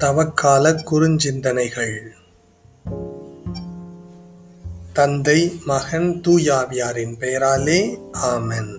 தவக்கால 0.00 0.82
குறுஞ்சிந்தனைகள். 0.90 1.96
தந்தை 4.92 5.60
மகன் 5.66 6.20
தூயாவியாரின் 6.28 7.16
பெயராலே 7.18 7.98
ஆமன். 8.12 8.72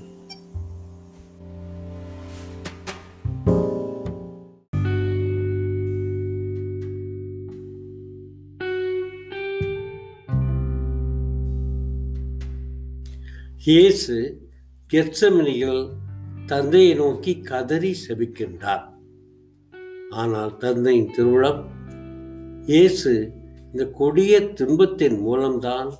இயேசு 13.65 14.42
கெர்சமனியில் 14.93 15.89
தந்தையை 16.46 16.93
நோக்கி 16.93 17.42
கதறி 17.42 17.97
செபிக்கின்றார். 18.07 18.90
ஆனால் 20.11 20.57
தந்தையின் 20.57 21.11
திருவிழம் 21.11 21.70
இயேசு 22.65 23.33
இந்த 23.71 23.86
கொடிய 23.86 24.39
துன்பத்தின் 24.54 25.20
மூலம்தான் 25.20 25.92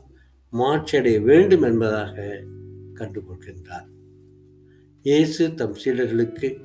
மாற்றடைய 0.54 1.24
வேண்டும் 1.24 1.62
என்பதாக 1.62 2.46
கண்டுகொள்கின்றார். 2.94 3.88
இயேசு 5.04 5.54
தம் 5.54 5.78
சீடர்களுக்கு 5.84 6.60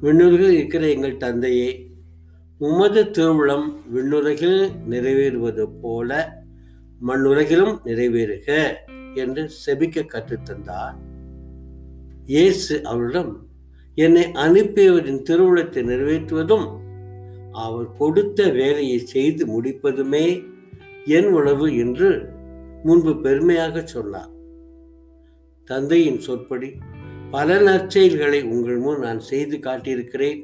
விண்ணுலகில் 0.00 0.50
இருக்கிற 0.50 0.88
எங்கள் 0.88 1.16
தந்தையே 1.16 1.90
உமது 2.60 3.10
திருவிழம் 3.10 3.80
விண்ணுலகில் 3.94 4.72
நிறைவேறுவது 4.88 5.66
போல 5.80 6.40
மண்ணுலகிலும் 7.00 7.74
நிறைவேறுக 7.84 8.74
என்று 9.14 9.50
செபிக்க 9.66 10.06
கற்றுத்தந்தார். 10.14 10.96
இயேசு 12.26 12.84
அவரிடம் 12.84 13.47
என்னை 14.04 14.24
அனுப்பியவரின் 14.44 15.22
திருவுளத்தை 15.28 15.82
நிறைவேற்றுவதும் 15.90 16.66
அவர் 17.64 17.88
கொடுத்த 17.92 18.40
வேலையை 18.58 18.98
செய்து 19.12 19.44
முடிப்பதுமே 19.46 20.26
என் 21.16 21.30
உணவு 21.38 21.66
என்று 21.76 22.10
முன்பு 22.84 23.12
பெருமையாக 23.16 23.82
சொன்னார். 23.86 24.32
தந்தையின் 25.70 26.20
சொற்படி 26.26 26.68
பல 27.30 27.56
நற்செயல்களை 27.60 28.40
உங்கள் 28.52 28.78
முன் 28.78 29.02
நான் 29.06 29.22
செய்து 29.30 29.56
காட்டியிருக்கிறேன். 29.66 30.38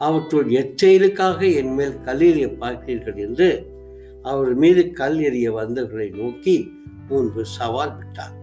அவற்றுள் 0.00 0.48
எச்செயலுக்காக 0.60 1.40
என் 1.60 1.74
மேல் 1.74 1.96
கல்லெறிய 2.06 2.46
பார்க்கிறீர்கள் 2.62 3.18
என்று 3.26 3.48
அவர் 4.22 4.54
மீது 4.54 4.82
கல் 5.00 5.18
எறிய 5.28 5.48
வந்தவர்களை 5.58 6.08
நோக்கி 6.20 6.56
முன்பு 7.08 7.42
சவால் 7.56 7.94
விட்டார். 7.98 8.36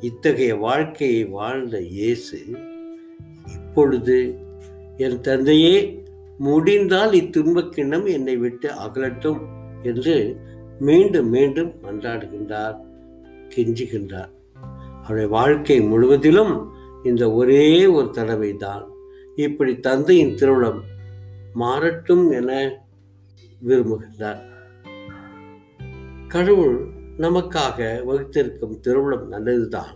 இத்தகைய 0.00 0.52
வாழ்க்கையை 0.66 1.22
வாழ்ந்த 1.38 1.76
இயேசு 1.98 2.38
அப்பொழுது 3.78 4.16
என் 4.96 5.20
தந்தையே 5.20 5.74
முடிந்தால் 6.38 7.12
இத்துன்பக்கிண்ணம் 7.18 8.06
என்னை 8.12 8.34
விட்டு 8.36 8.68
அகலட்டும் 8.84 9.38
என்று 9.82 10.14
மீண்டும் 10.78 11.28
மீண்டும் 11.28 11.70
மன்றாடுகின்றார் 11.82 12.74
கெஞ்சுகின்றார். 13.52 14.32
அவருடைய 15.02 15.28
வாழ்க்கை 15.28 15.76
முழுவதிலும் 15.80 16.52
இந்த 17.04 17.24
ஒரே 17.32 17.86
ஒரு 17.86 18.08
தடவை 18.10 18.50
தான் 18.56 18.84
இப்படி 19.36 19.74
தந்தையின் 19.78 20.34
திருவிழம் 20.34 20.80
மாறட்டும் 21.54 22.24
என 22.30 22.50
விரும்புகின்றார். 23.68 24.42
கடவுள் 26.28 26.76
நமக்காக 27.18 27.90
வகுத்திருக்கும் 28.08 28.80
திருவிழம் 28.80 29.28
நல்லதுதான். 29.28 29.94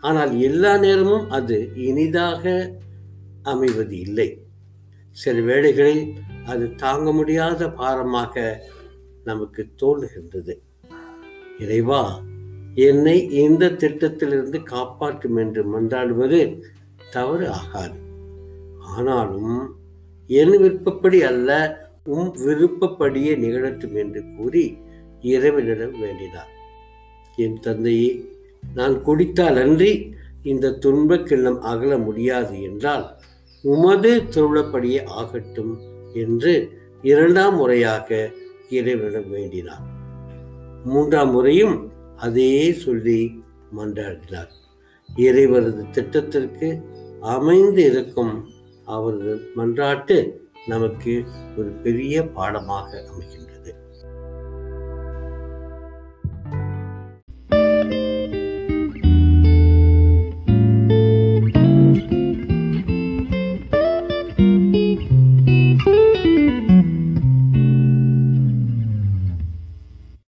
ஆனால் 0.00 0.32
எல்லா 0.48 0.72
நேரமும் 0.76 1.28
அது 1.30 1.58
இனிதாக 1.88 2.44
அமைவது 3.42 3.98
இல்லை. 3.98 4.38
சில 5.10 5.40
வேளைகளில் 5.40 6.14
அது 6.44 6.74
தாங்க 6.74 7.12
முடியாத 7.12 7.68
பாரமாக 7.68 8.62
நமக்கு 9.24 9.68
தோன்றுகின்றது. 9.82 10.54
இறைவா 11.58 12.22
என்னை 12.74 13.30
இந்த 13.30 13.68
திட்டத்திலிருந்து 13.68 14.62
காப்பாற்றும் 14.62 15.36
என்று 15.36 15.64
மன்றாடுவது 15.64 16.64
தவறு 17.10 17.50
ஆகாது. 17.50 17.98
ஆனாலும் 18.80 19.76
என் 20.26 20.58
விருப்பப்படி 20.58 21.22
அல்ல 21.22 21.80
உம் 22.04 22.32
விருப்பப்படியே 22.36 23.36
நிகழட்டும் 23.36 23.94
என்று 23.94 24.24
கூறி 24.36 24.76
இறைவனிடம் 25.20 25.98
வேண்டினார். 26.00 26.50
என் 27.36 27.60
தந்தையே 27.60 28.24
நான் 28.74 29.02
குடித்தால் 29.02 29.56
அன்றி 29.56 30.14
இந்த 30.42 30.70
துன்பக்கிள்ளம் 30.70 31.58
அகல 31.58 31.98
முடியாது 31.98 32.62
என்றால் 32.62 33.20
உமது 33.62 34.22
திருவிழப்படியே 34.30 35.04
ஆகட்டும் 35.04 35.80
என்று 36.14 36.78
இரண்டாம் 37.02 37.56
முறையாக 37.56 38.30
இறைவனிடம் 38.70 39.30
வேண்டினார். 39.30 39.84
மூன்றாம் 40.84 41.30
முறையும் 41.30 41.92
அதே 42.16 42.72
சொல்லி 42.72 43.44
மன்றாடினார். 43.76 44.52
இறைவரது 45.16 45.90
திட்டத்திற்கு 45.90 46.82
அமைந்து 47.20 47.84
இருக்கும் 47.84 48.48
அவரது 48.84 49.40
மன்றாட்டு 49.56 50.30
நமக்கு 50.66 51.24
ஒரு 51.56 51.68
பெரிய 51.68 52.26
பாடமாக 52.26 53.04
அமைகிறது. 53.10 53.41